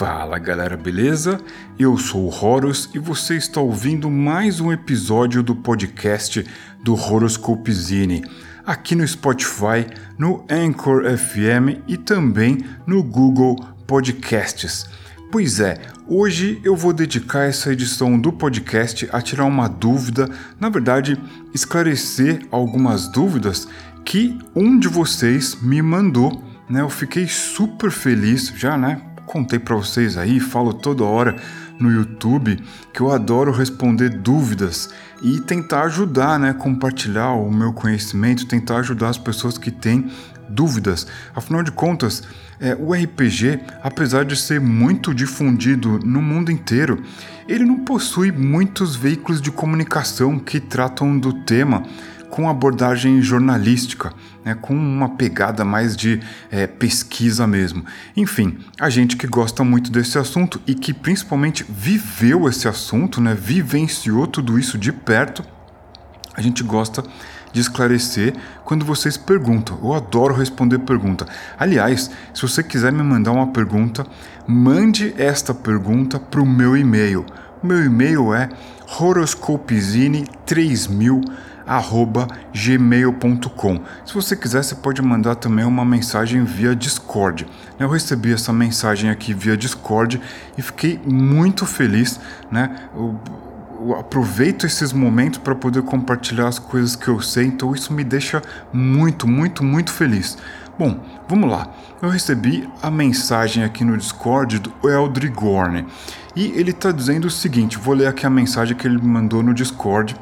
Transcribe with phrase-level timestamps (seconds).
[0.00, 1.38] Fala galera, beleza?
[1.78, 6.42] Eu sou o Horus e você está ouvindo mais um episódio do podcast
[6.82, 8.24] do Horoscope Zine,
[8.64, 13.56] aqui no Spotify, no Anchor FM e também no Google
[13.86, 14.88] Podcasts.
[15.30, 20.70] Pois é, hoje eu vou dedicar essa edição do podcast a tirar uma dúvida, na
[20.70, 21.20] verdade,
[21.52, 23.68] esclarecer algumas dúvidas
[24.02, 26.42] que um de vocês me mandou.
[26.70, 26.80] Né?
[26.80, 29.09] Eu fiquei super feliz já, né?
[29.30, 31.36] Contei para vocês aí, falo toda hora
[31.78, 32.60] no YouTube
[32.92, 34.90] que eu adoro responder dúvidas
[35.22, 40.10] e tentar ajudar, né, compartilhar o meu conhecimento, tentar ajudar as pessoas que têm
[40.48, 41.06] dúvidas.
[41.32, 42.24] Afinal de contas,
[42.58, 47.00] é, o RPG, apesar de ser muito difundido no mundo inteiro,
[47.46, 51.84] ele não possui muitos veículos de comunicação que tratam do tema
[52.30, 54.12] com abordagem jornalística,
[54.44, 56.20] né, com uma pegada mais de
[56.50, 57.84] é, pesquisa mesmo.
[58.16, 63.34] Enfim, a gente que gosta muito desse assunto e que principalmente viveu esse assunto, né,
[63.34, 65.44] vivenciou tudo isso de perto,
[66.34, 67.04] a gente gosta
[67.52, 69.78] de esclarecer quando vocês perguntam.
[69.82, 71.26] Eu adoro responder pergunta.
[71.58, 74.06] Aliás, se você quiser me mandar uma pergunta,
[74.46, 77.26] mande esta pergunta para o meu e-mail.
[77.62, 78.48] Meu e-mail é
[78.98, 81.20] horoscopezine3000
[82.52, 83.80] gmail.com.
[84.04, 87.46] Se você quiser, você pode mandar também uma mensagem via Discord.
[87.78, 90.20] Eu recebi essa mensagem aqui via Discord
[90.58, 92.18] e fiquei muito feliz,
[92.50, 92.88] né?
[92.94, 93.20] Eu,
[93.80, 98.04] eu aproveito esses momentos para poder compartilhar as coisas que eu sei, então isso me
[98.04, 100.36] deixa muito, muito, muito feliz.
[100.78, 100.98] Bom,
[101.28, 101.68] vamos lá.
[102.02, 105.86] Eu recebi a mensagem aqui no Discord do Eldrigorne
[106.34, 109.52] e ele está dizendo o seguinte: vou ler aqui a mensagem que ele mandou no
[109.54, 110.16] Discord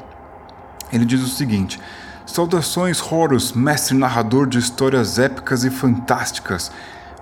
[0.91, 1.79] ele diz o seguinte:
[2.25, 6.71] Saudações, Horus, mestre narrador de histórias épicas e fantásticas.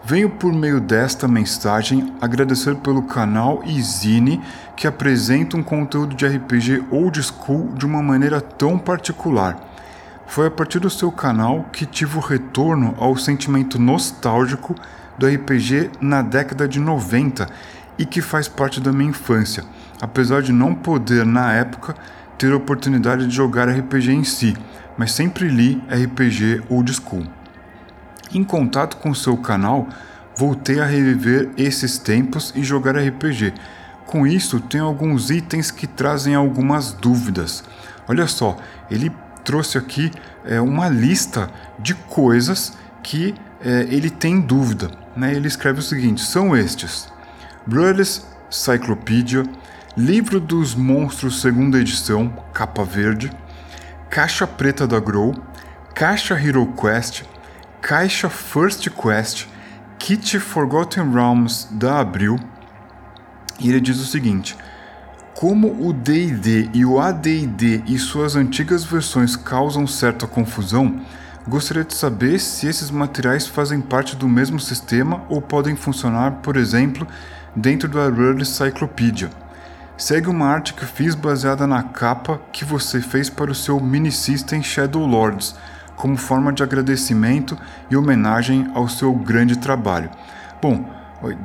[0.04, 4.42] Venho por meio desta mensagem agradecer pelo canal e Zine
[4.76, 9.58] que apresenta um conteúdo de RPG old school de uma maneira tão particular.
[10.28, 14.76] Foi a partir do seu canal que tive o retorno ao sentimento nostálgico
[15.18, 17.48] do RPG na década de 90
[17.98, 19.64] e que faz parte da minha infância,
[20.02, 21.96] apesar de não poder na época
[22.38, 24.56] ter a oportunidade de jogar RPG em si,
[24.98, 27.26] mas sempre li RPG old school.
[28.34, 29.88] Em contato com seu canal,
[30.36, 33.54] voltei a reviver esses tempos e jogar RPG.
[34.06, 37.64] Com isso, tem alguns itens que trazem algumas dúvidas.
[38.08, 38.58] Olha só,
[38.90, 39.12] ele
[39.44, 40.12] trouxe aqui
[40.46, 41.50] é, uma lista
[41.80, 44.92] de coisas que é, ele tem dúvida.
[45.16, 45.34] Né?
[45.34, 47.08] Ele escreve o seguinte: são estes:
[47.66, 49.44] Brothers Cyclopedia,
[49.98, 53.32] Livro dos Monstros, segunda edição, capa verde.
[54.12, 55.34] Caixa preta da Grow.
[55.96, 57.24] Caixa Hero Quest.
[57.82, 59.48] Caixa First Quest.
[59.98, 62.40] Kit Forgotten Realms da Abril.
[63.60, 64.56] E ele diz o seguinte:
[65.34, 71.02] Como o DD e o ADD e suas antigas versões causam certa confusão,
[71.48, 76.56] gostaria de saber se esses materiais fazem parte do mesmo sistema ou podem funcionar, por
[76.56, 77.08] exemplo,
[77.56, 79.47] dentro do World Cyclopedia.
[79.98, 84.12] Segue uma arte que fiz baseada na capa que você fez para o seu mini
[84.12, 85.56] system Shadow Lords,
[85.96, 87.58] como forma de agradecimento
[87.90, 90.12] e homenagem ao seu grande trabalho.
[90.62, 90.88] Bom,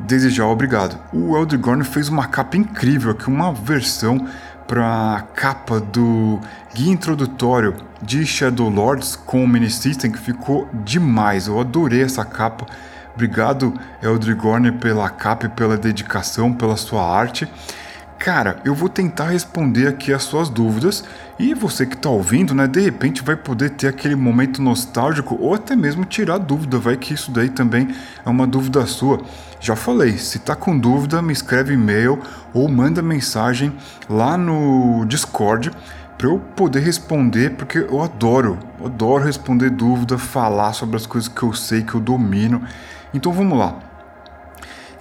[0.07, 0.99] desde já obrigado.
[1.15, 4.29] O Eldrigorn fez uma capa incrível, aqui uma versão
[4.69, 6.39] para a capa do
[6.75, 11.47] guia introdutório de Shadow Lords com o mini system que ficou demais.
[11.47, 12.67] Eu adorei essa capa.
[13.15, 17.49] Obrigado, Eldrigorn, pela capa e pela dedicação, pela sua arte.
[18.23, 21.03] Cara, eu vou tentar responder aqui as suas dúvidas
[21.41, 25.55] e você que está ouvindo, né, de repente vai poder ter aquele momento nostálgico ou
[25.55, 27.93] até mesmo tirar dúvida, vai que isso daí também
[28.25, 29.21] é uma dúvida sua.
[29.59, 32.23] Já falei, se tá com dúvida, me escreve e-mail
[32.55, 33.73] ou manda mensagem
[34.09, 35.73] lá no Discord
[36.17, 41.43] para eu poder responder, porque eu adoro, adoro responder dúvida, falar sobre as coisas que
[41.43, 42.63] eu sei, que eu domino.
[43.13, 43.91] Então vamos lá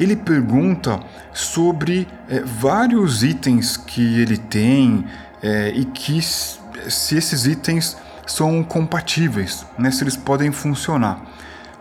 [0.01, 0.99] ele pergunta
[1.31, 5.05] sobre é, vários itens que ele tem
[5.43, 11.21] é, e que se esses itens são compatíveis, né, se eles podem funcionar.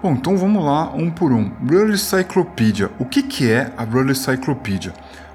[0.03, 1.51] Bom, então vamos lá um por um.
[1.61, 2.91] Brother Cyclopedia.
[2.99, 4.93] O que, que é a Brother Cyclopedia?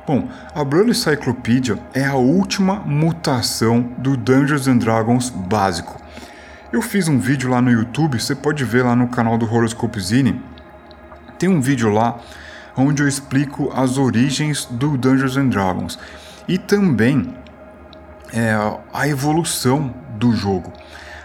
[0.08, 6.02] Bom, a Brother Cyclopedia é a última mutação do Dungeons and Dragons básico.
[6.72, 10.00] Eu fiz um vídeo lá no YouTube, você pode ver lá no canal do Horoscope
[10.00, 10.42] Zine.
[11.38, 12.20] Tem um vídeo lá
[12.77, 16.00] onde eu explico as origens do Dungeons and Dragons
[16.48, 17.33] e também
[18.33, 18.54] é,
[18.94, 20.72] a evolução do jogo.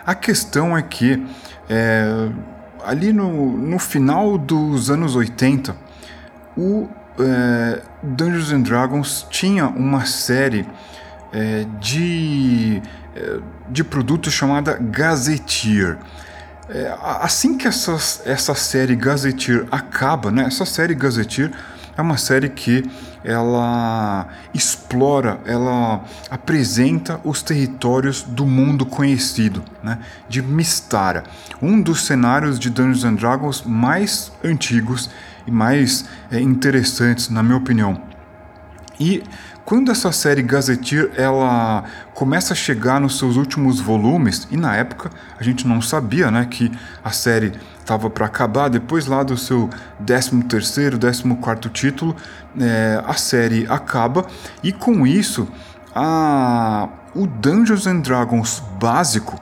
[0.07, 1.25] A questão é que
[1.69, 2.29] é,
[2.85, 5.77] ali no, no final dos anos 80,
[6.57, 6.89] o
[7.19, 10.67] é, Dungeons and Dragons tinha uma série
[11.33, 12.83] é, de,
[13.15, 15.99] é, de produtos chamada Gazetteer.
[16.73, 17.93] É, assim que essa,
[18.25, 21.51] essa série Gazetteer acaba, né, essa série Gazetteer
[21.97, 22.89] é uma série que
[23.25, 31.25] ela explora, ela apresenta os territórios do mundo conhecido, né, de Mistara,
[31.61, 35.11] um dos cenários de Dungeons and Dragons mais antigos
[35.49, 38.01] e mais é, interessantes, na minha opinião.
[39.01, 39.25] E
[39.71, 45.13] quando essa série Gazetteer ela começa a chegar nos seus últimos volumes, e na época
[45.39, 46.73] a gente não sabia né, que
[47.05, 49.71] a série estava para acabar, depois lá do seu
[50.05, 52.17] 13º, 14º título,
[52.61, 54.27] é, a série acaba,
[54.61, 55.47] e com isso
[55.95, 59.39] a, o Dungeons and Dragons básico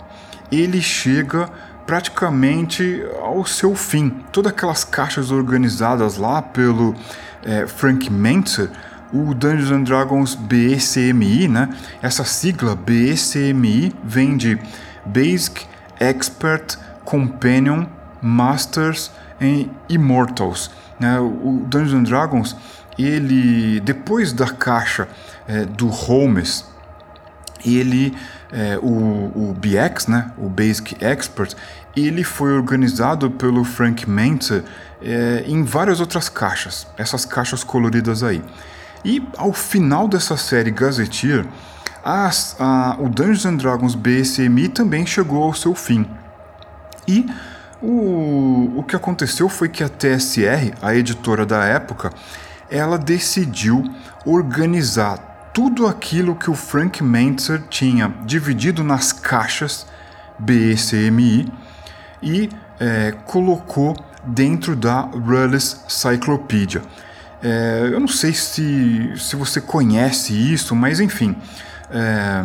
[0.53, 1.49] ele chega
[1.87, 4.11] praticamente ao seu fim.
[4.31, 6.95] Todas aquelas caixas organizadas lá pelo
[7.43, 8.69] é, Frank Mentzer,
[9.13, 11.71] o Dungeons and Dragons BCMI, né?
[12.03, 14.59] Essa sigla BCMI vem de
[15.05, 15.67] Basic
[15.99, 17.87] Expert Companion
[18.21, 19.11] Masters
[19.41, 20.71] and Immortals.
[20.99, 21.19] Né?
[21.19, 22.57] O Dungeons and Dragons,
[22.99, 25.09] ele depois da caixa
[25.47, 26.65] é, do Holmes,
[27.65, 28.17] ele
[28.53, 31.55] é, o, o BX, né, o Basic Expert,
[31.97, 34.65] ele foi organizado pelo Frank Mentzer
[35.03, 38.43] é, em várias outras caixas, essas caixas coloridas aí.
[39.05, 41.47] E ao final dessa série Gazetteer,
[42.05, 46.09] as, a, o Dungeons and Dragons BSMI também chegou ao seu fim.
[47.07, 47.27] E
[47.83, 52.13] o, o que aconteceu foi que a TSR, a editora da época,
[52.71, 53.85] ela decidiu
[54.25, 59.87] organizar tudo aquilo que o Frank Mentzer tinha dividido nas caixas
[60.39, 61.51] BSMI
[62.23, 62.49] e
[62.79, 66.83] é, colocou dentro da Rullis Cyclopedia.
[67.43, 71.37] É, eu não sei se, se você conhece isso, mas enfim,
[71.91, 72.45] é,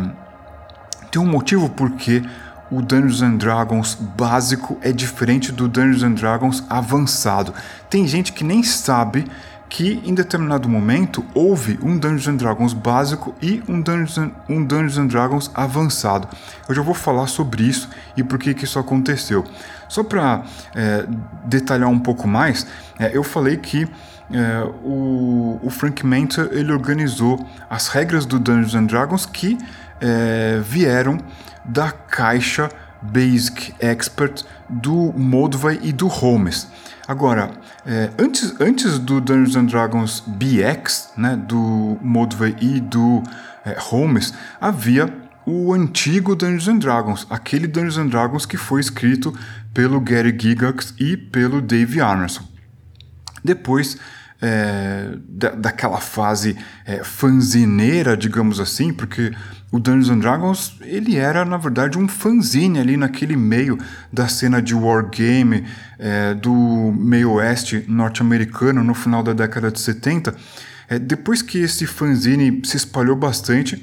[1.10, 2.22] tem um motivo porque
[2.70, 7.52] o Dungeons and Dragons básico é diferente do Dungeons and Dragons avançado.
[7.90, 9.26] Tem gente que nem sabe
[9.68, 14.64] que em determinado momento houve um Dungeons and Dragons básico e um Dungeons, and, um
[14.64, 16.28] Dungeons and Dragons avançado.
[16.68, 19.44] Eu já vou falar sobre isso e por que, que isso aconteceu.
[19.88, 20.44] Só para
[20.74, 21.06] é,
[21.44, 22.66] detalhar um pouco mais,
[22.98, 23.88] é, eu falei que
[24.32, 29.58] é, o, o, Frank Mentor ele organizou as regras do Dungeons and Dragons que
[30.00, 31.18] é, vieram
[31.64, 32.70] da caixa
[33.02, 36.68] Basic Expert do Modway e do Holmes.
[37.06, 37.50] Agora,
[37.84, 43.22] é, antes, antes do Dungeons and Dragons BX, né, do Modway e do
[43.64, 45.12] é, Holmes, havia
[45.46, 49.38] o antigo Dungeons and Dragons, aquele Dungeons and Dragons que foi escrito
[49.74, 52.53] pelo Gary Gygax e pelo Dave Arneson.
[53.44, 53.98] Depois
[54.40, 59.32] é, da, daquela fase é, fanzineira, digamos assim, porque
[59.70, 63.78] o Dungeons and Dragons ele era na verdade um fanzine ali naquele meio
[64.12, 65.64] da cena de wargame
[65.98, 70.34] é, do meio oeste norte-americano no final da década de 70.
[70.88, 73.82] É, depois que esse fanzine se espalhou bastante,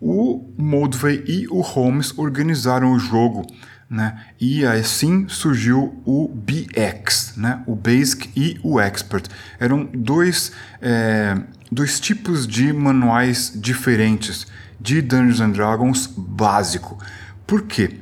[0.00, 3.46] o Moldvay e o Holmes organizaram o jogo
[3.92, 4.18] né?
[4.40, 7.62] E assim surgiu o BX, né?
[7.66, 9.28] o Basic e o Expert.
[9.60, 10.50] Eram dois,
[10.80, 11.36] é,
[11.70, 14.46] dois tipos de manuais diferentes
[14.80, 16.98] de Dungeons and Dragons básico.
[17.46, 17.98] Por quê?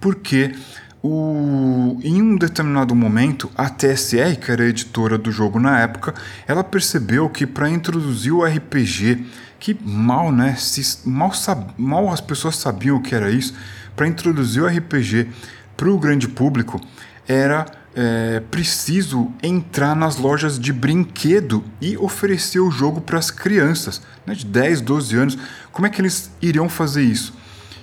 [0.00, 0.54] Porque
[1.02, 6.14] o, em um determinado momento, a TSR, que era a editora do jogo na época,
[6.48, 9.26] ela percebeu que para introduzir o RPG,
[9.60, 11.30] que mal, né, se, mal,
[11.76, 13.54] mal as pessoas sabiam o que era isso,
[13.96, 15.28] para introduzir o RPG
[15.76, 16.80] para o grande público,
[17.26, 24.02] era é, preciso entrar nas lojas de brinquedo e oferecer o jogo para as crianças
[24.26, 25.38] né, de 10, 12 anos.
[25.72, 27.34] Como é que eles iriam fazer isso?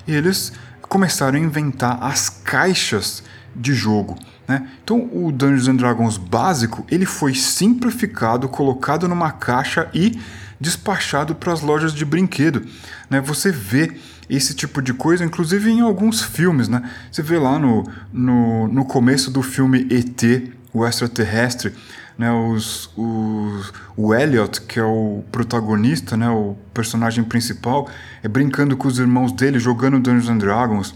[0.07, 3.23] Eles começaram a inventar as caixas
[3.55, 4.15] de jogo.
[4.47, 4.67] Né?
[4.83, 10.19] Então o Dungeons and Dragons básico ele foi simplificado, colocado numa caixa e
[10.59, 12.65] despachado para as lojas de brinquedo.
[13.09, 13.19] Né?
[13.19, 13.97] Você vê
[14.29, 16.89] esse tipo de coisa, inclusive em alguns filmes, né?
[17.11, 21.73] Você vê lá no, no, no começo do filme ET, o extraterrestre,
[22.17, 22.31] né?
[22.31, 26.29] Os, os, o Elliot, que é o protagonista, né?
[26.29, 27.89] O personagem principal,
[28.21, 30.95] é brincando com os irmãos dele, jogando Dungeons and Dragons.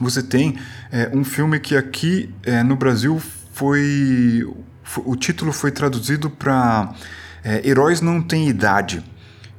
[0.00, 0.58] Você tem
[0.90, 3.20] é, um filme que aqui é, no Brasil
[3.52, 4.44] foi,
[4.82, 6.92] foi, o título foi traduzido para
[7.44, 9.04] é, Heróis Não Têm Idade.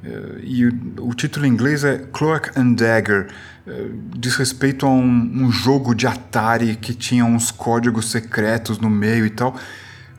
[0.04, 3.28] Uh, e o, o, título em inglês é Cloak and Dagger,
[3.66, 8.90] uh, diz respeito a um, um, jogo de Atari que tinha uns códigos secretos no
[8.90, 9.56] meio e tal.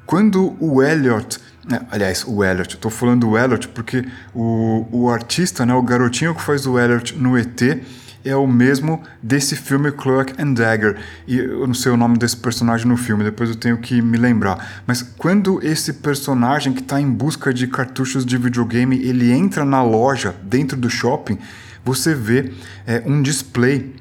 [0.05, 1.39] Quando o Elliot
[1.71, 2.75] É, aliás, o Elliot.
[2.75, 7.17] Estou falando do Elliot porque o, o artista, né, o garotinho que faz o Elliot
[7.17, 7.59] no ET,
[8.25, 10.97] é o mesmo desse filme Cloak and Dagger.
[11.27, 14.17] E eu não sei o nome desse personagem no filme, depois eu tenho que me
[14.17, 14.83] lembrar.
[14.87, 19.83] Mas quando esse personagem que está em busca de cartuchos de videogame, ele entra na
[19.83, 21.37] loja dentro do shopping,
[21.83, 22.51] você vê
[22.87, 23.93] é, um display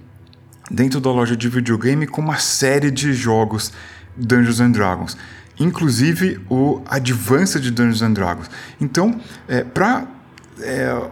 [0.70, 3.70] dentro da loja de videogame com uma série de jogos
[4.16, 5.16] Dungeons and Dragons.
[5.60, 8.50] Inclusive o Advanced Dungeons and Dragons.
[8.80, 10.06] Então, é, para
[10.60, 11.10] é,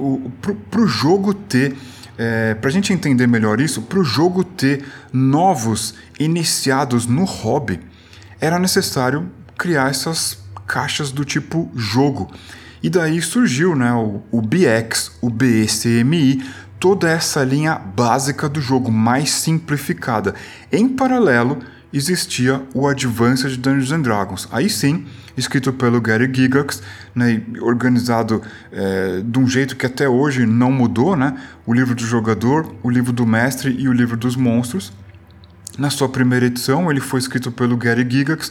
[0.00, 1.76] o jogo ter
[2.18, 7.80] é, para a gente entender melhor isso, para o jogo ter novos iniciados no hobby,
[8.40, 12.30] era necessário criar essas caixas do tipo jogo.
[12.82, 16.44] E daí surgiu né, o, o BX, o BECMI,
[16.78, 20.34] toda essa linha básica do jogo, mais simplificada.
[20.70, 21.58] Em paralelo,
[21.92, 24.48] existia o Advanced Dungeons and Dragons.
[24.50, 26.82] Aí sim, escrito pelo Gary Gigax,
[27.14, 28.42] né, organizado
[28.72, 31.38] é, de um jeito que até hoje não mudou, né?
[31.66, 34.92] O livro do jogador, o livro do mestre e o livro dos monstros.
[35.78, 38.50] Na sua primeira edição, ele foi escrito pelo Gary Gigax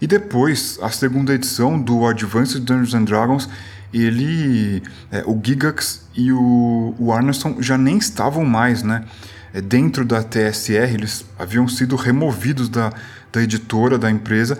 [0.00, 3.48] e depois, a segunda edição do Advanced Dungeons and Dragons,
[3.92, 9.04] ele, é, o Gigax e o, o Arneson já nem estavam mais, né?
[9.52, 12.92] É, dentro da TSR, eles haviam sido removidos da,
[13.32, 14.58] da editora da empresa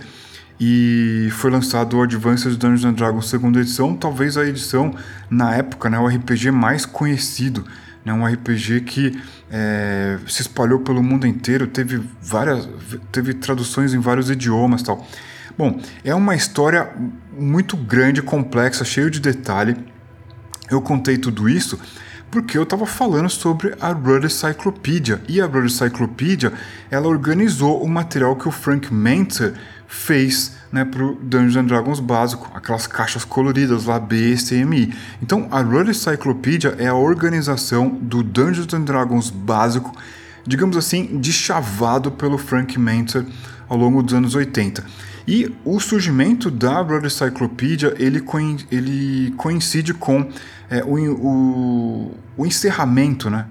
[0.61, 4.95] e foi lançado o Advanced Dungeons and Dragons segunda edição, talvez a edição
[5.31, 7.65] na época, né, o RPG mais conhecido,
[8.05, 12.69] né, um RPG que é, se espalhou pelo mundo inteiro, teve várias,
[13.13, 15.07] teve traduções em vários idiomas, tal.
[15.57, 16.91] Bom, é uma história
[17.37, 19.77] muito grande, complexa, cheio de detalhe.
[20.71, 21.79] Eu contei tudo isso
[22.31, 25.21] porque eu estava falando sobre a Brother Cyclopedia.
[25.29, 26.53] E a Brother Cyclopedia,
[26.91, 29.55] ela organizou o material que o Frank Mentzer
[29.87, 34.77] fez né, para o Dungeons and Dragons básico, aquelas caixas coloridas lá, B, C, M,
[34.77, 34.95] I.
[35.23, 39.97] Então, a Brother Cyclopedia é a organização do Dungeons and Dragons básico,
[40.47, 43.25] digamos assim, deschavado pelo Frank Mentzer
[43.69, 44.85] ao longo dos anos 80.
[45.27, 48.23] E o surgimento da Brother Cyclopedia, ele,
[48.71, 50.31] ele coincide com
[50.71, 53.47] é, o, o, o, encerramento, né?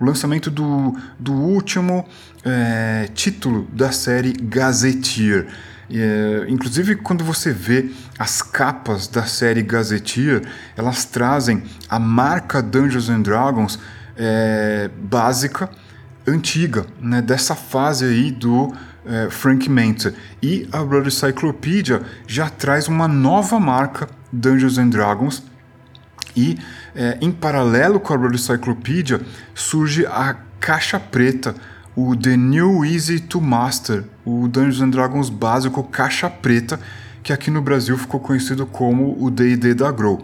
[0.00, 2.06] o lançamento do, do último
[2.44, 5.46] é, título da série Gazetteer.
[5.90, 10.42] É, inclusive, quando você vê as capas da série Gazetteer,
[10.76, 13.78] elas trazem a marca Dungeons and Dragons
[14.16, 15.68] é, básica,
[16.26, 18.72] antiga, né, dessa fase aí do
[19.04, 20.14] é, Frank Mentzer.
[20.42, 25.42] E a Brother Cyclopedia já traz uma nova marca Dungeons and Dragons
[26.36, 26.58] e,
[26.94, 29.20] é, em paralelo com a Road Cyclopedia,
[29.54, 31.54] surge a caixa preta,
[31.94, 36.78] o The New Easy to Master, o Dungeons and Dragons básico caixa preta,
[37.22, 40.22] que aqui no Brasil ficou conhecido como o D&D da Grow.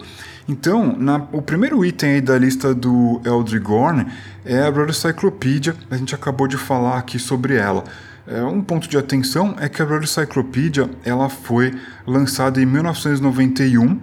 [0.49, 4.07] Então, na, o primeiro item aí da lista do Eldrigorn
[4.45, 7.85] é a Brother Cyclopedia, a gente acabou de falar aqui sobre ela.
[8.27, 11.75] É, um ponto de atenção é que a Brother Cyclopedia ela foi
[12.07, 14.01] lançada em 1991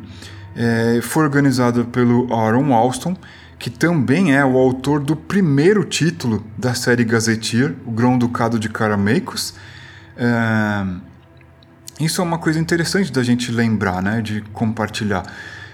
[0.55, 3.15] é, foi organizada pelo Aaron Alston,
[3.59, 8.69] que também é o autor do primeiro título da série Gazetteer, O Grão Ducado de
[8.69, 9.55] Carameicos.
[10.17, 10.85] É,
[11.99, 15.23] isso é uma coisa interessante da gente lembrar, né, de compartilhar.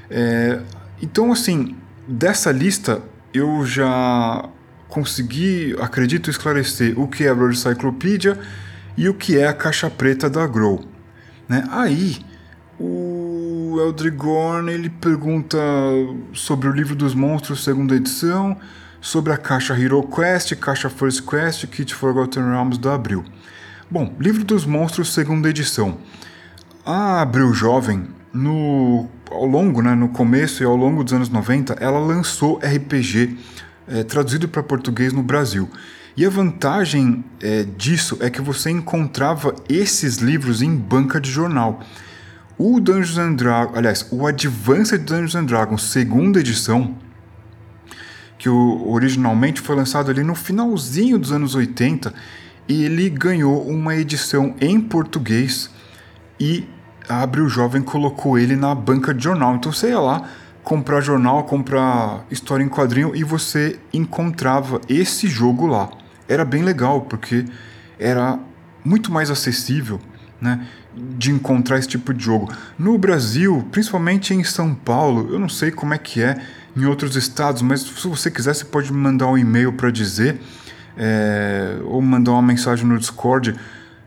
[0.09, 0.59] É,
[1.01, 1.75] então, assim,
[2.07, 3.01] dessa lista
[3.33, 4.50] eu já
[4.88, 8.38] consegui, acredito, esclarecer o que é a Broad Cyclopedia
[8.97, 10.83] e o que é a caixa preta da Grow.
[11.47, 11.63] Né?
[11.71, 12.17] Aí,
[13.72, 15.58] o Eldrigorn ele pergunta
[16.34, 18.58] sobre o livro dos monstros, segunda edição,
[19.00, 23.24] sobre a caixa Hero Quest, caixa First Quest, Kit Forgotten Realms da Abril.
[23.90, 25.98] Bom, livro dos monstros, segunda edição.
[26.86, 31.74] A Abril Jovem, no, ao longo, né, no começo e ao longo dos anos 90,
[31.80, 33.38] ela lançou RPG
[33.88, 35.70] é, traduzido para português no Brasil.
[36.18, 41.82] E a vantagem é, disso é que você encontrava esses livros em banca de jornal.
[42.63, 46.94] O Dungeons and Dragons, aliás, o Advanced Dungeons and Dragons segunda edição,
[48.38, 52.13] que o, originalmente foi lançado ali no finalzinho dos anos 80,
[52.70, 55.72] ele ganhou uma edição em português
[56.39, 56.70] e
[57.10, 59.56] a Abril Jovem colocou ele na banca de jornal.
[59.56, 60.30] Então você ia lá
[60.63, 65.89] comprar jornal, comprar história em quadrinho e você encontrava esse jogo lá.
[66.30, 67.44] Era bem legal porque
[67.98, 68.38] era
[68.86, 70.00] muito mais acessível,
[70.39, 70.68] né?
[70.95, 72.51] De encontrar esse tipo de jogo.
[72.77, 76.41] No Brasil, principalmente em São Paulo, eu não sei como é que é
[76.75, 80.39] em outros estados, mas se você quiser, você pode mandar um e-mail para dizer,
[80.98, 83.55] é, ou mandar uma mensagem no Discord.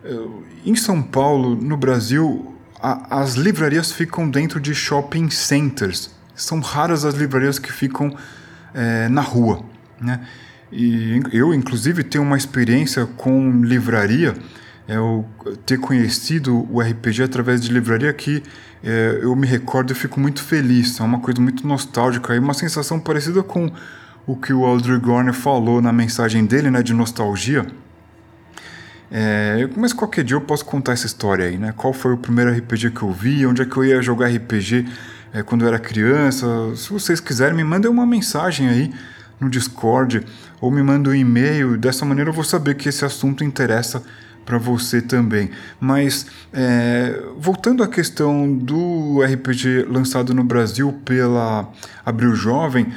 [0.05, 0.19] É,
[0.65, 6.11] em São Paulo, no Brasil, a, as livrarias ficam dentro de shopping centers.
[6.35, 8.15] São raras as livrarias que ficam
[8.75, 9.65] é, na rua,
[10.01, 10.21] né?
[10.73, 14.35] E eu, inclusive, tenho uma experiência com livraria,
[14.87, 15.25] eu
[15.65, 18.43] ter conhecido o RPG através de livraria que
[18.83, 21.01] é, eu me recordo e fico muito feliz.
[21.01, 23.73] É uma coisa muito nostálgica e uma sensação parecida com
[24.27, 27.67] o que o Aldrich Gorner falou na mensagem dele, né, de nostalgia.
[29.11, 31.73] É, mas qualquer dia eu posso contar essa história aí, né?
[31.77, 34.87] Qual foi o primeiro RPG que eu vi, onde é que eu ia jogar RPG
[35.33, 36.47] é, quando eu era criança.
[36.77, 38.93] Se vocês quiserem, me mandem uma mensagem aí
[39.41, 40.25] no Discord
[40.61, 41.77] ou me mandem um e-mail.
[41.77, 44.03] Dessa maneira eu vou saber que esse assunto interessa
[44.45, 45.51] para você também.
[45.81, 51.71] Mas é, voltando à questão do RPG lançado no Brasil pela
[52.05, 52.93] Abril Jovem,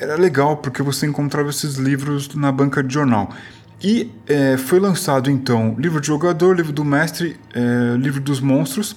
[0.00, 3.30] era legal porque você encontrava esses livros na banca de jornal.
[3.82, 8.96] E é, foi lançado então livro de jogador, livro do mestre, é, livro dos monstros.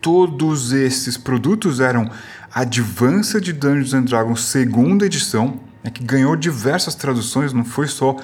[0.00, 2.10] Todos esses produtos eram
[2.52, 8.16] Advanced Dungeons and Dragons segunda edição, né, que ganhou diversas traduções, não foi só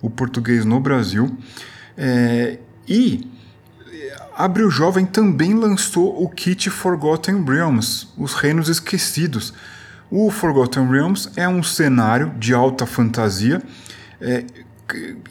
[0.00, 1.36] o português no Brasil.
[1.96, 2.58] É,
[2.88, 3.28] e
[4.36, 9.54] Abril Jovem também lançou o kit Forgotten Realms, os Reinos Esquecidos.
[10.10, 13.62] O Forgotten Realms é um cenário de alta fantasia
[14.20, 14.44] é,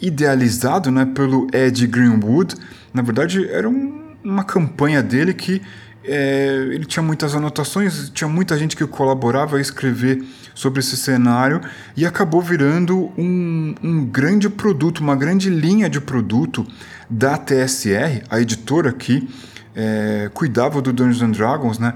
[0.01, 2.55] idealizado né, pelo Ed Greenwood.
[2.93, 5.61] Na verdade, era um, uma campanha dele que
[6.03, 11.61] é, ele tinha muitas anotações, tinha muita gente que colaborava a escrever sobre esse cenário
[11.95, 16.65] e acabou virando um, um grande produto, uma grande linha de produto
[17.09, 19.27] da TSR, a editora que
[19.75, 21.95] é, cuidava do Dungeons and Dragons, né,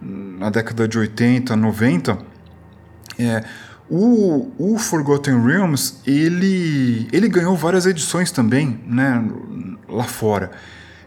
[0.00, 2.18] na década de 80, 90.
[3.18, 3.42] É,
[3.88, 9.24] o, o Forgotten Realms, ele, ele ganhou várias edições também, né,
[9.88, 10.50] lá fora.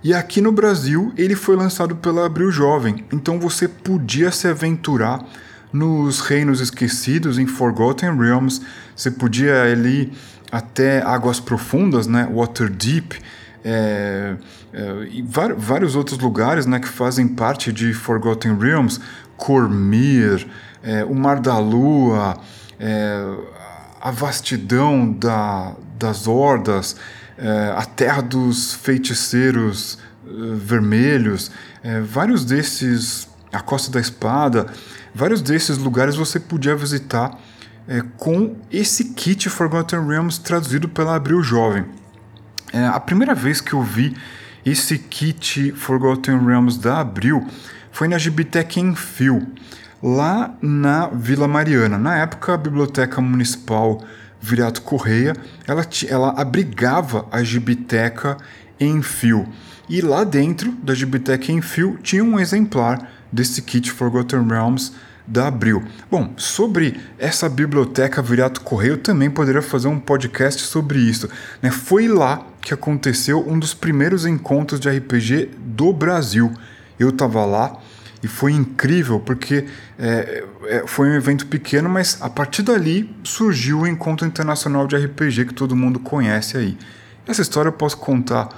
[0.01, 5.25] E aqui no Brasil, ele foi lançado pela Abril Jovem, então você podia se aventurar
[5.73, 8.61] nos Reinos Esquecidos, em Forgotten Realms,
[8.95, 10.13] você podia ali
[10.49, 13.19] até Águas Profundas, né, Waterdeep,
[13.63, 14.35] é,
[14.73, 15.21] é, e
[15.57, 19.01] vários outros lugares né, que fazem parte de Forgotten Realms,
[19.35, 20.47] Cormir,
[20.81, 22.37] é, o Mar da Lua,
[22.79, 23.35] é,
[24.01, 26.95] a vastidão da, das hordas,
[27.39, 31.51] é, a terra dos feiticeiros é, vermelhos,
[32.05, 34.65] vários desses, a Costa da Espada,
[35.15, 37.39] vários desses lugares você podia visitar
[37.89, 41.85] é, com esse kit Forgotten Realms traduzido pela Abril Jovem.
[42.71, 44.15] É, a primeira vez que eu vi
[44.63, 47.47] esse kit Forgotten Realms da Abril
[47.91, 49.47] foi na Gibitec em Fio
[50.03, 51.97] lá na Vila Mariana.
[51.97, 54.03] Na época, a Biblioteca Municipal
[54.41, 55.35] Viriato Correia,
[55.67, 58.37] ela, ela abrigava a Gibiteca
[58.79, 59.47] em fio.
[59.89, 64.93] E lá dentro da Gibiteca em fio tinha um exemplar desse kit Forgotten Realms
[65.29, 65.83] da Abril.
[66.09, 71.29] Bom, sobre essa biblioteca Viriato Correia, eu também poderia fazer um podcast sobre isso.
[71.61, 71.69] Né?
[71.69, 76.51] Foi lá que aconteceu um dos primeiros encontros de RPG do Brasil.
[76.99, 77.77] Eu estava lá,
[78.21, 79.65] e foi incrível porque
[79.97, 84.97] é, é, foi um evento pequeno, mas a partir dali surgiu o Encontro Internacional de
[84.97, 86.77] RPG que todo mundo conhece aí.
[87.25, 88.49] Essa história eu posso contar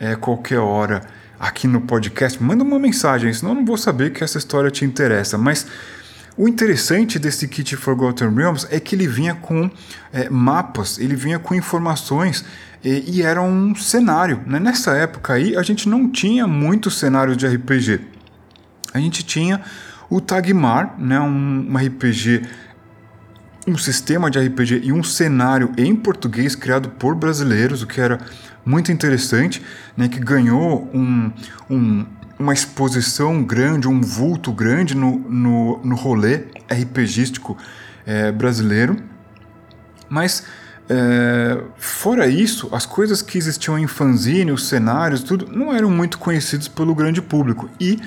[0.00, 1.02] é, qualquer hora
[1.38, 2.42] aqui no podcast.
[2.42, 5.38] Manda uma mensagem, senão eu não vou saber que essa história te interessa.
[5.38, 5.66] Mas
[6.36, 9.70] o interessante desse kit Forgotten Realms é que ele vinha com
[10.12, 12.44] é, mapas, ele vinha com informações
[12.82, 14.40] e, e era um cenário.
[14.46, 14.58] Né?
[14.58, 18.15] Nessa época aí, a gente não tinha muitos cenários de RPG
[18.96, 19.60] a gente tinha
[20.08, 22.42] o Tagmar, né, um, um RPG,
[23.66, 28.20] um sistema de RPG e um cenário em português criado por brasileiros, o que era
[28.64, 29.62] muito interessante,
[29.96, 31.30] né, que ganhou um,
[31.68, 32.06] um,
[32.38, 37.56] uma exposição grande, um vulto grande no, no, no rolê RPGístico
[38.06, 38.96] é, brasileiro.
[40.08, 40.44] Mas
[40.88, 46.18] é, fora isso, as coisas que existiam em fanzine, os cenários, tudo, não eram muito
[46.18, 47.68] conhecidos pelo grande público.
[47.80, 48.00] E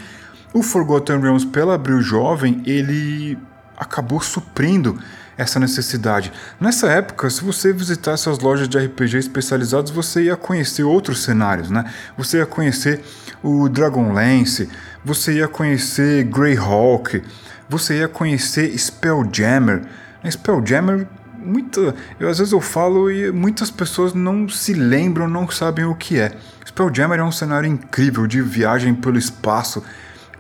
[0.54, 3.38] o Forgotten Realms, pela Abril Jovem, ele
[3.78, 5.00] acabou suprindo
[5.38, 6.34] essa necessidade.
[6.60, 11.70] Nessa época, se você visitasse as lojas de RPG especializados, você ia conhecer outros cenários,
[11.70, 11.86] né?
[12.18, 13.02] Você ia conhecer
[13.42, 14.70] o Dragonlance,
[15.04, 17.24] você ia conhecer Greyhawk,
[17.70, 19.84] você ia conhecer Spelljammer.
[20.30, 21.08] Spelljammer,
[21.38, 25.96] muita, eu às vezes eu falo e muitas pessoas não se lembram, não sabem o
[25.96, 26.34] que é.
[26.66, 29.82] Spelljammer é um cenário incrível de viagem pelo espaço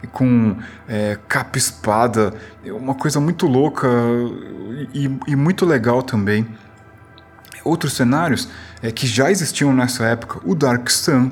[0.07, 0.55] com
[0.87, 2.33] é, capa espada,
[2.65, 3.87] uma coisa muito louca
[4.93, 6.47] e, e muito legal também.
[7.63, 8.47] Outros cenários
[8.81, 11.31] é, que já existiam nessa época, o Dark Sun,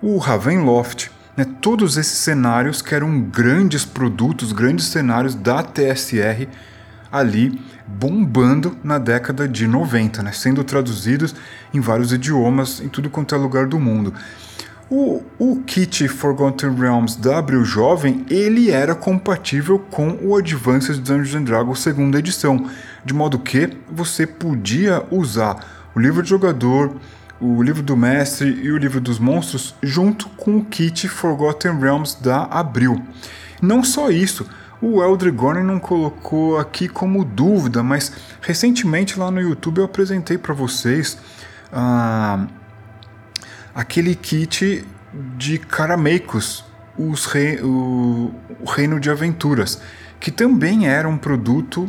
[0.00, 6.48] o Ravenloft, né, todos esses cenários que eram grandes produtos, grandes cenários da TSR
[7.10, 11.34] ali bombando na década de 90, né, sendo traduzidos
[11.72, 14.12] em vários idiomas em tudo quanto é lugar do mundo.
[14.90, 21.44] O, o kit Forgotten Realms W Jovem ele era compatível com o Advanced Dungeons and
[21.44, 22.68] Dragons segunda edição,
[23.02, 26.96] de modo que você podia usar o livro de jogador,
[27.40, 32.22] o livro do mestre e o livro dos monstros junto com o kit Forgotten Realms
[32.22, 33.02] da Abril.
[33.62, 34.46] Não só isso,
[34.82, 40.52] o Eldrigorn não colocou aqui como dúvida, mas recentemente lá no YouTube eu apresentei para
[40.52, 41.16] vocês
[41.72, 42.46] ah,
[43.74, 44.84] aquele kit
[45.36, 46.64] de Carameicos,
[46.96, 49.80] os rei, o, o Reino de Aventuras,
[50.20, 51.88] que também era um produto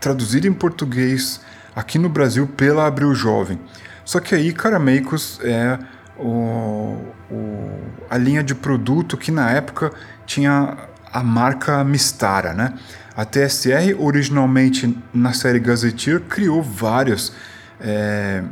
[0.00, 1.40] traduzido em português
[1.74, 3.58] aqui no Brasil pela Abril Jovem.
[4.04, 5.78] Só que aí Carameicos é
[6.16, 6.96] o,
[7.30, 9.92] o, a linha de produto que na época
[10.24, 10.76] tinha
[11.12, 12.74] a marca Mistara, né?
[13.16, 17.32] A TSR, originalmente na série Gazetteer, criou vários.
[17.80, 18.42] É,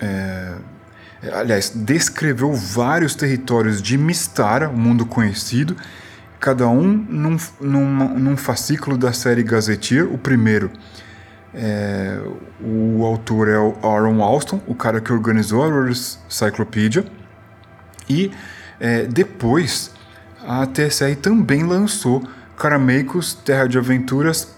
[0.00, 0.54] é,
[1.32, 5.76] aliás, descreveu vários territórios de Mistara, o mundo conhecido,
[6.40, 10.12] cada um num, num, num fascículo da série Gazetteer.
[10.12, 10.70] O primeiro
[11.54, 12.20] é,
[12.60, 17.04] o autor é o Aaron Alston, o cara que organizou a World Cyclopedia.
[18.08, 18.30] E
[18.80, 19.92] é, depois
[20.46, 22.22] a TSR também lançou
[22.56, 24.53] Carameicos Terra de Aventuras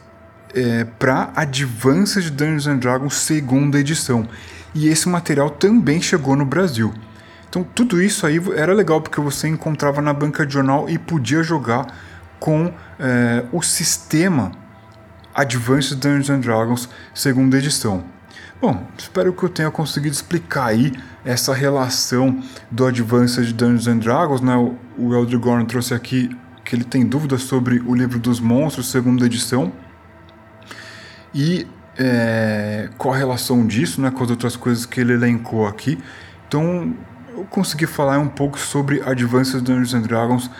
[0.56, 4.26] é, para Advanced Dungeons and Dragons segunda edição.
[4.74, 6.92] E esse material também chegou no Brasil.
[7.48, 11.42] Então tudo isso aí era legal porque você encontrava na banca de jornal e podia
[11.42, 11.86] jogar
[12.40, 14.52] com é, o sistema
[15.34, 18.04] Advanced Dungeons and Dragons segunda edição.
[18.60, 20.92] Bom, espero que eu tenha conseguido explicar aí
[21.22, 24.56] essa relação do Advanced Dungeons and Dragons, né?
[24.96, 29.26] O Eldri Gorn trouxe aqui que ele tem dúvidas sobre o livro dos monstros, segunda
[29.26, 29.72] edição.
[31.34, 31.66] E
[31.98, 35.98] é, qual a relação disso né, com as outras coisas que ele elencou aqui.
[36.46, 36.94] Então,
[37.34, 40.50] eu consegui falar um pouco sobre Advanced Dungeons and Dragons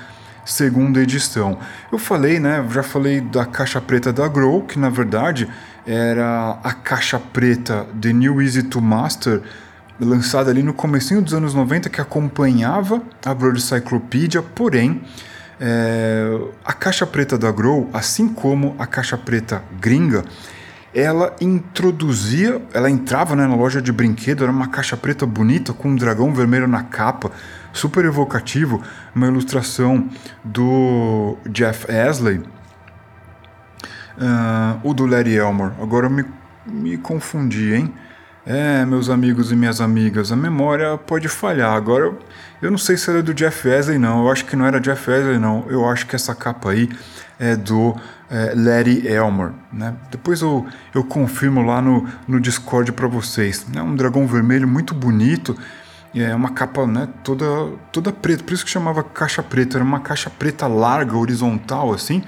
[0.44, 1.58] segunda edição.
[1.90, 5.48] Eu falei, né, já falei da caixa preta da Grow, que na verdade
[5.84, 9.42] era a caixa preta The New Easy to Master,
[10.00, 15.02] lançada ali no comecinho dos anos 90, que acompanhava a Broad Cyclopedia, porém,
[15.60, 20.24] é, a caixa preta da Grow, assim como a caixa preta gringa,
[20.96, 25.90] ela introduzia, ela entrava né, na loja de brinquedo, era uma caixa preta bonita com
[25.90, 27.30] um dragão vermelho na capa,
[27.70, 28.82] super evocativo,
[29.14, 30.08] uma ilustração
[30.42, 32.46] do Jeff Asley, uh,
[34.82, 35.74] o do Larry Elmore.
[35.82, 36.24] Agora eu me,
[36.64, 37.92] me confundi, hein?
[38.46, 41.74] É, meus amigos e minhas amigas, a memória pode falhar.
[41.74, 42.14] Agora,
[42.62, 44.24] eu não sei se era do Jeff Wesley, não.
[44.24, 45.66] Eu acho que não era Jeff Wesley, não.
[45.68, 46.88] Eu acho que essa capa aí
[47.38, 47.94] é do
[48.30, 49.52] é, Larry Elmer.
[49.72, 49.94] Né?
[50.10, 53.66] Depois eu, eu confirmo lá no, no Discord para vocês.
[53.74, 55.56] É um dragão vermelho muito bonito
[56.22, 57.44] é uma capa né, toda,
[57.92, 62.22] toda preta, por isso que chamava caixa preta, era uma caixa preta larga, horizontal assim.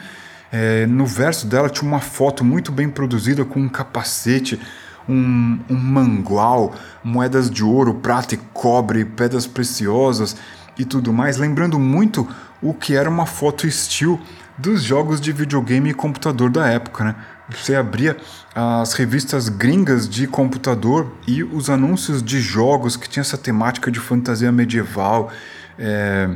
[0.51, 4.61] É, no verso dela tinha uma foto muito bem produzida com um capacete,
[5.09, 10.37] um, um mangual, moedas de ouro, prata e cobre, pedras preciosas
[10.79, 12.29] e tudo mais, lembrando muito
[12.63, 14.21] o que era uma foto estilo
[14.59, 17.15] dos jogos de videogame e computador da época, né?
[17.51, 18.17] Você abria
[18.55, 23.99] as revistas gringas de computador e os anúncios de jogos que tinha essa temática de
[23.99, 25.31] fantasia medieval.
[25.79, 26.29] É,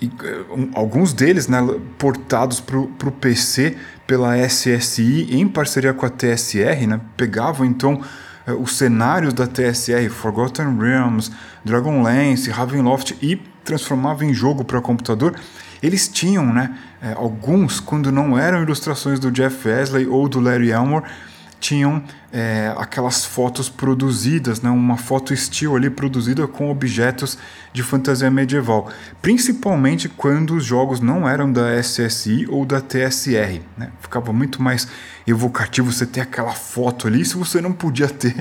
[0.00, 0.10] e,
[0.50, 1.58] um, alguns deles né,
[1.98, 8.00] portados para o PC pela SSI em parceria com a TSR, né, pegavam então
[8.46, 11.32] é, os cenários da TSR, Forgotten Realms,
[11.64, 15.34] Dragonlance, Ravenloft e transformavam em jogo para computador
[15.84, 20.70] eles tinham, né, é, alguns, quando não eram ilustrações do Jeff Wesley ou do Larry
[20.70, 21.04] Elmore,
[21.64, 27.38] tinham é, aquelas fotos produzidas, né, uma foto estilo ali produzida com objetos
[27.72, 28.90] de fantasia medieval,
[29.22, 33.62] principalmente quando os jogos não eram da SSI ou da TSR.
[33.78, 33.90] Né?
[33.98, 34.86] Ficava muito mais
[35.26, 38.36] evocativo você ter aquela foto ali se você não podia ter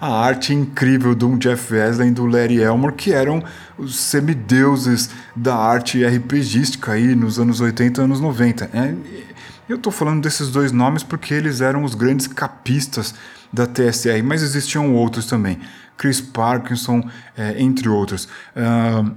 [0.00, 3.42] a arte incrível do Jeff Wesley e do Larry Elmore, que eram
[3.76, 8.70] os semideuses da arte RPGística aí nos anos 80 e anos 90.
[8.72, 8.94] É,
[9.68, 13.14] eu estou falando desses dois nomes porque eles eram os grandes capistas
[13.52, 15.58] da TSR, mas existiam outros também.
[15.96, 18.28] Chris Parkinson, é, entre outros.
[18.56, 19.14] Uh,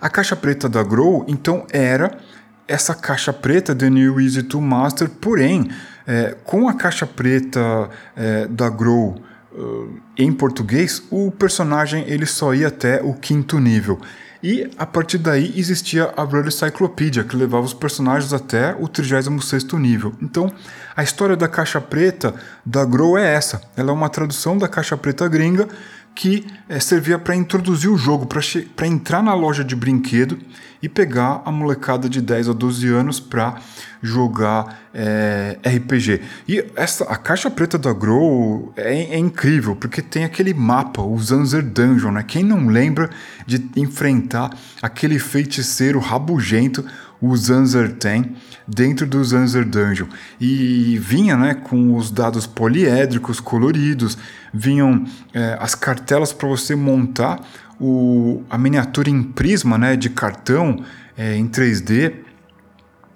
[0.00, 2.18] a caixa preta da Grow, então, era
[2.66, 5.70] essa caixa preta The New Easy to Master, porém,
[6.06, 9.20] é, com a caixa preta é, da Grow
[9.52, 14.00] uh, em português, o personagem ele só ia até o quinto nível.
[14.42, 19.64] E a partir daí existia a Brother Cyclopedia, que levava os personagens até o 36
[19.72, 20.14] nível.
[20.22, 20.52] Então,
[20.96, 23.60] a história da caixa preta da Grow é essa.
[23.76, 25.68] Ela é uma tradução da caixa preta gringa
[26.14, 30.38] que é, servia para introduzir o jogo, para entrar na loja de brinquedo
[30.82, 33.56] e pegar a molecada de 10 a 12 anos para
[34.02, 36.20] jogar é, RPG.
[36.46, 41.18] E essa, a caixa preta da Grow é, é, incrível, porque tem aquele mapa, o
[41.18, 42.24] Zanzer Dungeon, né?
[42.26, 43.10] Quem não lembra
[43.46, 46.84] de enfrentar aquele feiticeiro rabugento,
[47.20, 48.36] o Zanzer tem,
[48.66, 50.06] dentro do Zanzer Dungeon.
[50.40, 54.16] E vinha né, com os dados poliédricos coloridos,
[54.54, 57.40] vinham é, as cartelas para você montar
[57.80, 60.84] o, a miniatura em prisma né, de cartão
[61.16, 62.14] é, em 3D.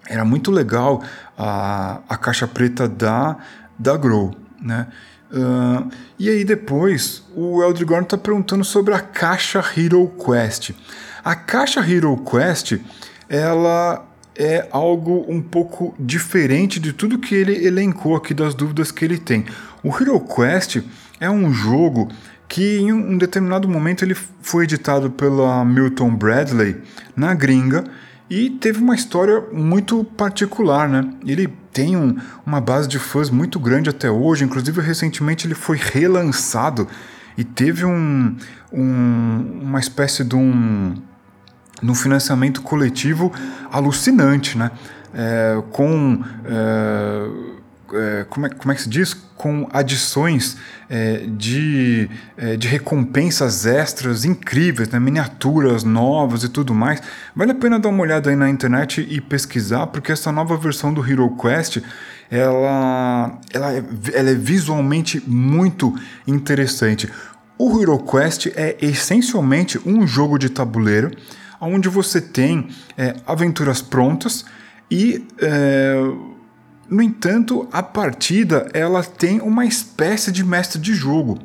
[0.09, 1.03] Era muito legal
[1.39, 3.37] a, a caixa preta da,
[3.79, 4.35] da Grow.
[4.61, 4.87] Né?
[5.33, 10.73] Uh, e aí depois o Eldrigorn está perguntando sobre a caixa Hero Quest.
[11.25, 12.79] A caixa Hero Quest
[13.29, 19.05] ela é algo um pouco diferente de tudo que ele elencou aqui das dúvidas que
[19.05, 19.47] ele tem.
[19.83, 20.83] O Hero Quest
[21.19, 22.09] é um jogo
[22.53, 26.83] que em um determinado momento ele foi editado pela Milton Bradley
[27.17, 27.83] na gringa
[28.29, 31.03] e teve uma história muito particular, né?
[31.27, 35.79] Ele tem um, uma base de fãs muito grande até hoje, inclusive recentemente ele foi
[35.79, 36.87] relançado
[37.39, 38.37] e teve um,
[38.71, 40.95] um uma espécie de um,
[41.83, 43.33] um financiamento coletivo
[43.71, 44.71] alucinante, né?
[45.15, 47.29] É, com é,
[47.93, 49.15] é, como, é, como é que se diz?
[49.37, 50.57] Com adições
[50.89, 54.99] é, de, é, de recompensas extras incríveis, né?
[54.99, 57.03] miniaturas novas e tudo mais.
[57.35, 60.93] Vale a pena dar uma olhada aí na internet e pesquisar, porque essa nova versão
[60.93, 61.79] do Hero Quest
[62.31, 65.95] ela, ela, é, ela é visualmente muito
[66.27, 67.09] interessante.
[67.59, 71.11] O Hero Quest é essencialmente um jogo de tabuleiro
[71.61, 74.45] onde você tem é, aventuras prontas
[74.91, 75.95] e é,
[76.89, 81.39] no entanto, a partida ela tem uma espécie de mestre de jogo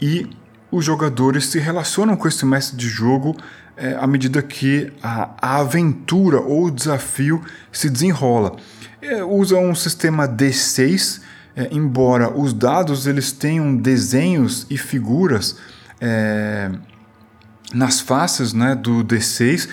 [0.00, 0.28] e
[0.70, 3.36] os jogadores se relacionam com esse mestre de jogo
[3.76, 7.42] é, à medida que a, a, aventura ou o desafio
[7.72, 8.56] se desenrola.
[9.00, 11.20] É, usa um sistema D6,
[11.56, 15.56] é, embora os dados eles tenham desenhos e figuras
[16.00, 16.70] é,
[17.72, 19.68] nas faces né, do D6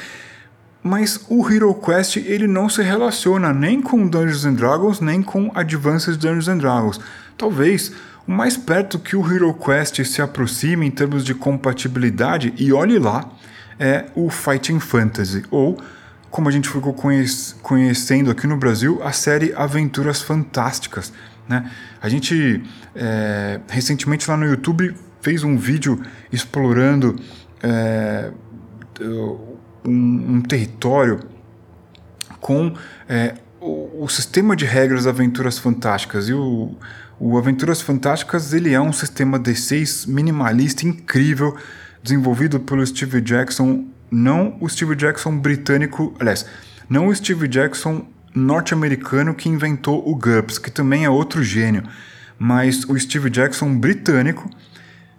[0.88, 5.52] mas o Hero Quest ele não se relaciona nem com Dungeons and Dragons nem com
[5.54, 7.00] Advanced Dungeons and Dragons.
[7.38, 7.92] Talvez
[8.28, 13.00] o mais perto que o Hero Quest se aproxime em termos de compatibilidade, e olhe
[13.00, 13.30] lá,
[13.80, 15.80] é o Fighting Fantasy, ou
[16.30, 16.94] como a gente ficou
[17.62, 21.14] conhecendo aqui no Brasil, a série Aventuras Fantásticas.
[21.48, 21.72] Né?
[22.02, 22.62] A gente
[22.94, 27.16] é, recentemente lá no YouTube fez um vídeo explorando
[27.64, 28.30] é,
[29.88, 31.22] um, um território
[32.42, 32.74] com
[33.08, 36.28] é, o, o, sistema de regras Aventuras Fantásticas.
[36.28, 36.76] E o,
[37.20, 41.56] o Aventuras Fantásticas ele é um sistema D6 minimalista incrível,
[42.04, 46.46] desenvolvido pelo Steve Jackson, não o Steve Jackson britânico, aliás,
[46.90, 51.84] não o Steve Jackson norte-americano que inventou o GURPS, que também é outro gênio,
[52.38, 54.50] mas o Steve Jackson britânico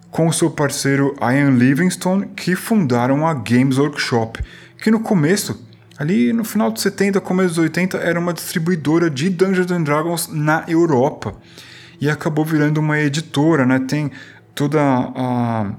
[0.09, 4.41] com o seu parceiro Ian Livingstone, que fundaram a Games Workshop,
[4.81, 5.59] que no começo,
[5.97, 10.27] ali no final dos 70, começo dos 80, era uma distribuidora de Dungeons and Dragons
[10.27, 11.35] na Europa
[11.99, 13.79] e acabou virando uma editora, né?
[13.79, 14.11] Tem
[14.55, 15.71] toda a,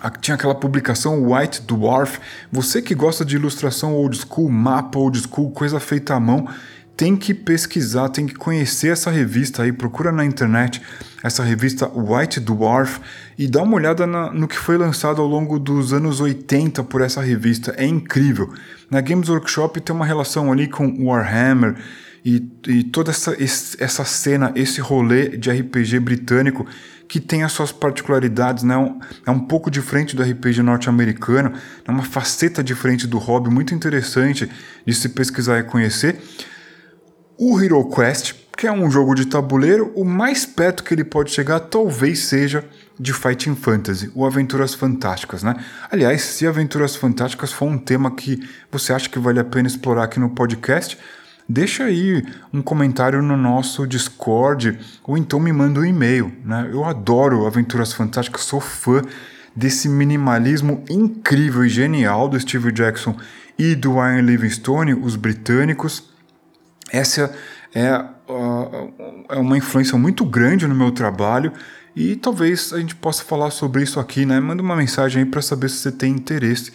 [0.00, 2.18] a tinha aquela publicação White Dwarf.
[2.52, 6.46] Você que gosta de ilustração old school, mapa old school, coisa feita à mão,
[6.96, 10.82] tem que pesquisar, tem que conhecer essa revista aí, procura na internet
[11.26, 13.00] essa revista White Dwarf
[13.36, 17.00] e dá uma olhada na, no que foi lançado ao longo dos anos 80 por
[17.00, 17.74] essa revista.
[17.76, 18.52] É incrível.
[18.90, 21.76] Na Games Workshop tem uma relação ali com Warhammer
[22.24, 26.66] e, e toda essa, essa cena, esse rolê de RPG britânico
[27.08, 28.74] que tem as suas particularidades, né?
[29.24, 31.52] é um pouco diferente do RPG norte-americano,
[31.84, 34.50] é uma faceta diferente do hobby, muito interessante
[34.84, 36.20] de se pesquisar e conhecer.
[37.38, 41.30] O Hero Quest, que é um jogo de tabuleiro, o mais perto que ele pode
[41.30, 42.64] chegar talvez seja
[42.98, 45.54] de Fighting Fantasy, ou Aventuras Fantásticas, né?
[45.90, 50.04] Aliás, se Aventuras Fantásticas for um tema que você acha que vale a pena explorar
[50.04, 50.98] aqui no podcast,
[51.46, 56.68] deixa aí um comentário no nosso Discord, ou então me manda um e-mail, né?
[56.72, 59.02] Eu adoro Aventuras Fantásticas, sou fã
[59.54, 63.16] desse minimalismo incrível e genial do Steve Jackson
[63.58, 66.16] e do Ian Livingstone, os britânicos
[66.90, 67.34] essa
[67.74, 68.04] é,
[69.28, 71.52] é uma influência muito grande no meu trabalho
[71.94, 74.38] e talvez a gente possa falar sobre isso aqui, né?
[74.40, 76.72] Manda uma mensagem aí para saber se você tem interesse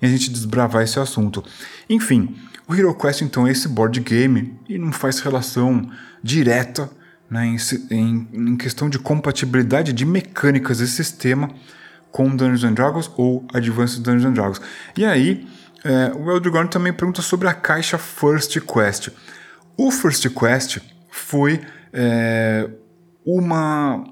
[0.00, 1.44] e a gente desbravar esse assunto.
[1.88, 2.34] Enfim,
[2.66, 5.88] o HeroQuest então é esse board game e não faz relação
[6.22, 6.90] direta
[7.30, 7.56] né, em,
[7.90, 11.50] em, em, questão de compatibilidade de mecânicas e sistema
[12.10, 14.60] com Dungeons and Dragons ou Advanced Dungeons and Dragons.
[14.96, 15.46] E aí,
[15.84, 19.10] é, o Eldrigorn também pergunta sobre a caixa First Quest.
[19.76, 20.78] O First Quest
[21.14, 21.60] foi
[21.92, 22.68] é,
[23.24, 24.04] uma,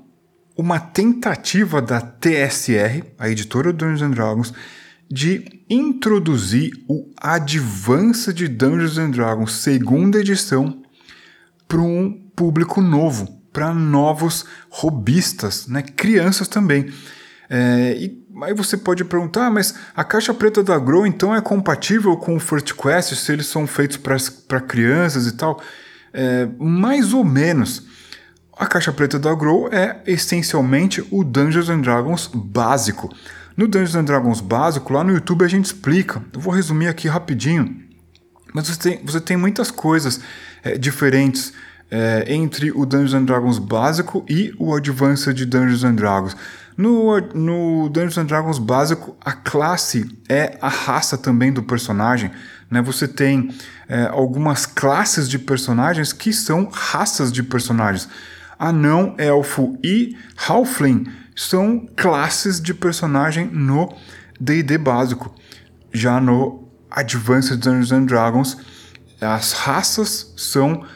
[0.56, 4.54] uma tentativa da TSR, a editora Dungeons and Dragons,
[5.10, 10.80] de introduzir o Advanced Dungeons and Dragons segunda edição
[11.66, 15.82] para um público novo, para novos robistas, né?
[15.82, 16.88] crianças também.
[17.50, 21.40] É, e aí você pode perguntar, ah, mas a caixa preta da Grow então é
[21.40, 25.60] compatível com o First Quest se eles são feitos para crianças e tal?
[26.12, 27.87] É, mais ou menos.
[28.57, 33.12] A caixa preta da Grow é essencialmente o Dungeons and Dragons básico.
[33.57, 36.22] No Dungeons and Dragons básico, lá no YouTube a gente explica.
[36.33, 37.83] Eu vou resumir aqui rapidinho.
[38.53, 40.20] Mas você tem, você tem muitas coisas
[40.62, 41.53] é, diferentes
[41.90, 46.37] é, entre o Dungeons and Dragons básico e o Advanced Dungeons and Dragons.
[46.77, 52.31] No, no Dungeons and Dragons básico, a classe é a raça também do personagem.
[52.70, 52.81] Né?
[52.81, 53.51] Você tem
[53.92, 58.09] é, algumas classes de personagens que são raças de personagens.
[58.59, 60.16] Anão, elfo e
[60.48, 63.94] halfling são classes de personagem no
[64.40, 65.35] D&D básico.
[65.92, 68.57] Já no Advanced Dungeons and Dragons,
[69.20, 70.87] as raças são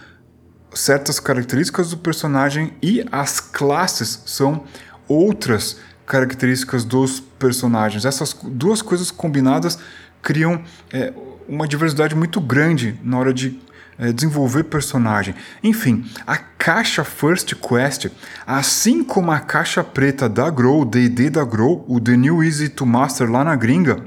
[0.72, 4.64] certas características do personagem e as classes são
[5.06, 8.06] outras características dos personagens.
[8.06, 9.78] Essas duas coisas combinadas
[10.22, 11.12] criam é,
[11.48, 13.58] uma diversidade muito grande na hora de
[13.98, 15.34] é, desenvolver personagem.
[15.62, 18.08] Enfim, a caixa First Quest,
[18.46, 22.84] assim como a caixa preta da Grow, D&D da Grow, o The New Easy to
[22.84, 23.98] Master lá na gringa,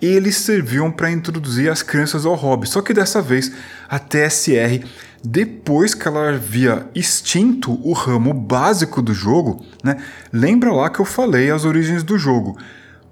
[0.00, 2.66] eles serviam para introduzir as crianças ao hobby.
[2.66, 3.52] Só que dessa vez
[3.88, 4.84] a TSR
[5.22, 10.02] depois que ela havia extinto o ramo básico do jogo, né?
[10.32, 12.56] Lembra lá que eu falei as origens do jogo.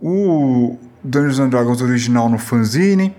[0.01, 3.15] O Dungeons and Dragons original no fanzine,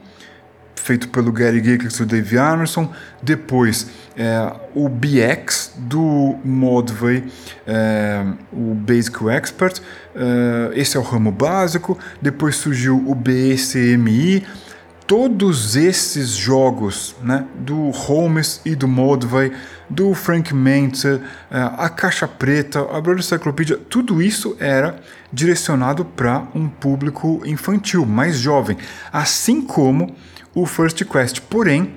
[0.76, 2.92] feito pelo Gary Gygax e o Dave Arneson.
[3.22, 3.88] Depois,
[4.18, 7.24] é, o BX do Modway,
[7.65, 9.82] é, o Basic Expert.
[10.15, 11.98] É, esse é o ramo básico.
[12.22, 14.46] Depois surgiu o BCMI
[15.10, 19.52] todos esses jogos, né, do Holmes e do Modvay,
[19.89, 24.99] do Frank Mentzer, eh, a Caixa Preta, a Brother Encyclopedia, tudo isso era
[25.32, 28.78] direcionado para um público infantil, mais jovem,
[29.12, 30.15] assim como
[30.54, 31.41] o First Quest.
[31.41, 31.95] Porém,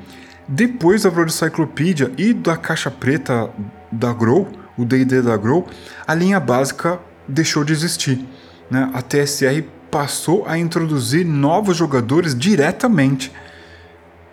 [0.48, 3.50] depois da Brother Encyclopedia e da Caixa Preta
[3.90, 5.66] da Grow, o D&D da Grow,
[6.06, 8.24] a linha básica deixou de existir.
[8.70, 8.90] Né?
[8.94, 13.32] A TSR passou a introduzir novos jogadores diretamente.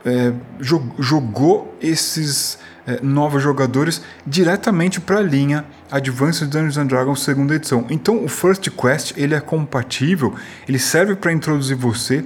[0.06, 0.32] É,
[0.98, 2.58] jogou esses
[2.90, 7.86] é, novos jogadores diretamente para a linha Advanced Dungeons and Dragons segunda edição.
[7.88, 10.34] Então o First Quest ele é compatível,
[10.68, 12.26] ele serve para introduzir você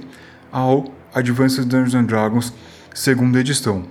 [0.50, 2.52] ao Advanced Dungeons and Dragons
[2.94, 3.84] segunda edição.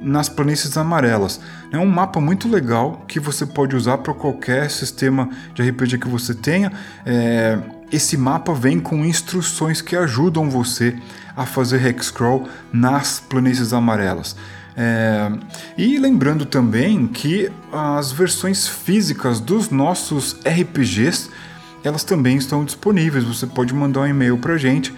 [0.00, 1.40] nas planícies amarelas.
[1.70, 6.08] É um mapa muito legal que você pode usar para qualquer sistema de RPG que
[6.08, 6.72] você tenha.
[7.04, 7.58] É,
[7.90, 10.96] esse mapa vem com instruções que ajudam você
[11.36, 14.36] a fazer hexcrawl nas planícies amarelas.
[14.76, 15.32] É,
[15.76, 21.30] e lembrando também que as versões físicas dos nossos RPGs
[21.82, 23.24] elas também estão disponíveis.
[23.24, 24.94] Você pode mandar um e-mail para gente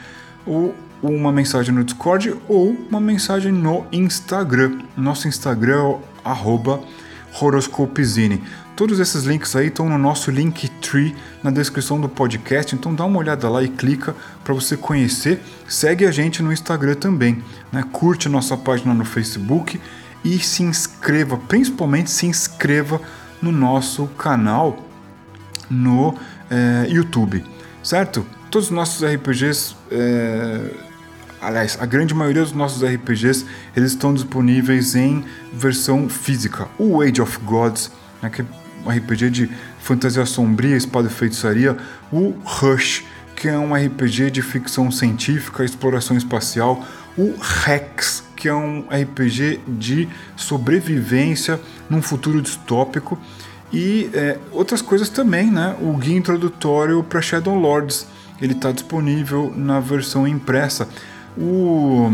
[0.47, 4.80] ou uma mensagem no Discord ou uma mensagem no Instagram.
[4.97, 8.43] Nosso Instagram é horoscopezine.
[8.77, 13.18] Todos esses links aí estão no nosso Linktree na descrição do podcast, então dá uma
[13.18, 15.43] olhada lá e clica para você conhecer.
[15.68, 17.85] Segue a gente no Instagram também, né?
[17.93, 19.79] curte nossa página no Facebook
[20.25, 23.01] e se inscreva, principalmente se inscreva
[23.41, 24.87] no nosso canal
[25.71, 26.14] no
[26.51, 27.45] é, YouTube,
[27.83, 28.27] certo?
[28.51, 30.75] Todos os nossos RPGs, é,
[31.41, 33.47] aliás, a grande maioria dos nossos RPGs,
[33.77, 36.66] eles estão disponíveis em versão física.
[36.77, 38.45] O Age of Gods, né, que
[38.89, 39.51] RPG de
[39.81, 41.76] fantasia sombria, espada e feitiçaria.
[42.12, 43.05] O Rush,
[43.37, 46.85] que é um RPG de ficção científica, exploração espacial.
[47.16, 53.18] O Rex, que é um RPG de sobrevivência num futuro distópico
[53.72, 55.76] e é, outras coisas também, né?
[55.81, 58.07] O guia introdutório para Shadow Lords,
[58.41, 60.89] ele está disponível na versão impressa.
[61.37, 62.12] O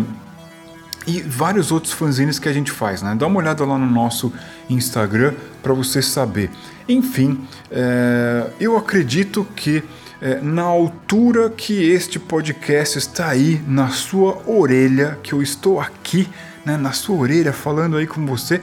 [1.07, 3.15] e vários outros fanzines que a gente faz, né?
[3.15, 4.33] Dá uma olhada lá no nosso
[4.69, 6.51] Instagram para você saber.
[6.89, 9.83] Enfim, é, eu acredito que
[10.21, 16.29] é, na altura que este podcast está aí na sua orelha, que eu estou aqui,
[16.65, 18.61] né, na sua orelha falando aí com você,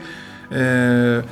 [0.50, 1.22] é,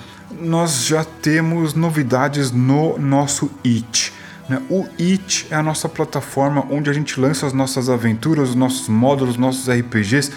[0.40, 4.12] nós já temos novidades no nosso It.
[4.48, 4.62] Né?
[4.70, 8.88] O It é a nossa plataforma onde a gente lança as nossas aventuras, os nossos
[8.88, 10.32] módulos, os nossos RPGs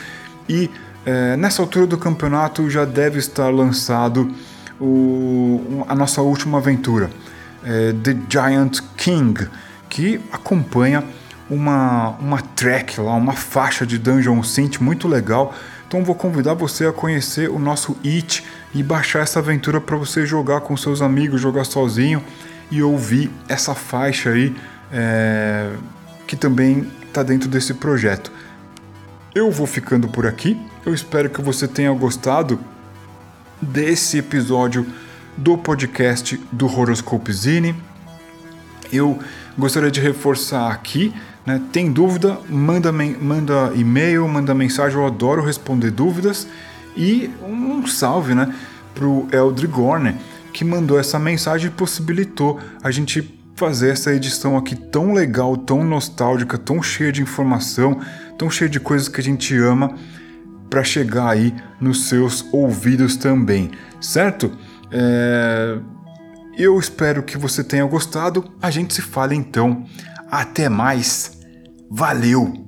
[0.48, 0.70] e
[1.06, 4.32] é, nessa altura do campeonato já deve estar lançado
[4.80, 7.10] o, a nossa última aventura,
[7.64, 9.48] é, The Giant King,
[9.90, 11.04] que acompanha
[11.50, 15.54] uma, uma track lá, uma faixa de Dungeon Synth muito legal.
[15.88, 18.44] Então vou convidar você a conhecer o nosso It
[18.74, 22.22] e baixar essa aventura para você jogar com seus amigos, jogar sozinho
[22.72, 24.56] e ouvir essa faixa aí
[24.92, 25.72] é,
[26.26, 28.32] que também está dentro desse projeto.
[29.36, 30.58] Eu vou ficando por aqui.
[30.86, 32.58] Eu espero que você tenha gostado
[33.62, 34.86] desse episódio
[35.36, 37.76] do podcast do Horoscope Zine.
[38.94, 39.20] Eu
[39.58, 41.14] gostaria de reforçar aqui,
[41.46, 41.62] né?
[41.74, 46.48] Tem dúvida, manda, manda e-mail, manda mensagem, eu adoro responder dúvidas.
[46.96, 48.56] E um salve, né,
[48.94, 50.16] pro Eldrigorne,
[50.54, 55.84] que mandou essa mensagem e possibilitou a gente fazer essa edição aqui tão legal, tão
[55.84, 58.00] nostálgica, tão cheia de informação,
[58.38, 59.96] tão cheia de coisas que a gente ama
[60.70, 63.72] para chegar aí nos seus ouvidos também,
[64.02, 64.52] certo?
[64.92, 65.78] É...
[66.58, 68.46] Eu espero que você tenha gostado.
[68.62, 69.86] A gente se fala então.
[70.32, 71.38] Até mais.
[71.90, 72.65] Valeu!